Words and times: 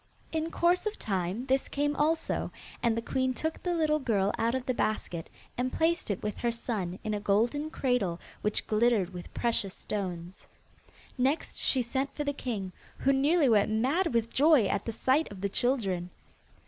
In 0.31 0.49
course 0.49 0.87
of 0.87 0.97
time, 0.97 1.45
this 1.45 1.67
came 1.67 1.95
also, 1.95 2.49
and 2.81 2.97
the 2.97 3.03
queen 3.03 3.35
took 3.35 3.61
the 3.61 3.75
little 3.75 3.99
girl 3.99 4.33
out 4.35 4.55
of 4.55 4.65
the 4.65 4.73
basket, 4.73 5.29
and 5.59 5.71
placed 5.71 6.09
it 6.09 6.23
with 6.23 6.37
her 6.37 6.51
son 6.51 6.97
in 7.03 7.13
a 7.13 7.19
golden 7.19 7.69
cradle 7.69 8.19
which 8.41 8.65
glittered 8.65 9.11
with 9.13 9.31
precious 9.35 9.75
stones. 9.75 10.47
Next 11.19 11.57
she 11.57 11.83
sent 11.83 12.15
for 12.15 12.23
the 12.23 12.33
king, 12.33 12.71
who 12.97 13.13
nearly 13.13 13.47
went 13.47 13.69
mad 13.69 14.11
with 14.11 14.33
joy 14.33 14.65
at 14.65 14.85
the 14.85 14.91
sight 14.91 15.31
of 15.31 15.41
the 15.41 15.49
children. 15.49 16.09